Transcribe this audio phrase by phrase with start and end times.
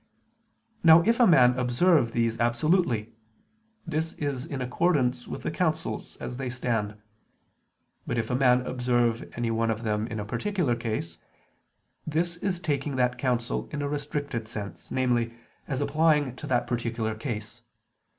[0.83, 3.13] Now if a man observe these absolutely,
[3.85, 6.97] this is in accordance with the counsels as they stand.
[8.07, 11.19] But if a man observe any one of them in a particular case,
[12.07, 15.35] this is taking that counsel in a restricted sense, namely,
[15.67, 17.61] as applying to that particular case.